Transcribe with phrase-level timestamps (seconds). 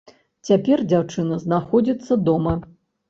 [0.47, 2.57] Цяпер дзяўчына знаходзіцца дома.